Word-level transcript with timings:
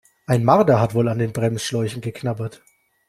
Ein 0.25 0.43
Marder 0.43 0.79
hat 0.79 0.95
wohl 0.95 1.07
an 1.09 1.19
den 1.19 1.31
Bremsschläuchen 1.31 2.01
geknabbert. 2.01 2.63